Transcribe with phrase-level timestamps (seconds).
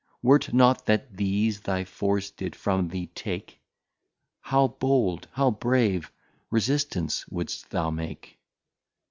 [0.23, 3.59] Were't not that these thy Force did from thee take,
[4.41, 6.11] How bold, how brave
[6.49, 8.39] Resistance would'st thou make?